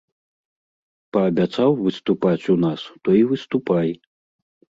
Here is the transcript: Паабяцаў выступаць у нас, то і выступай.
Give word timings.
Паабяцаў 1.17 1.69
выступаць 1.83 2.49
у 2.55 2.57
нас, 2.65 2.81
то 3.03 3.09
і 3.19 3.23
выступай. 3.35 3.89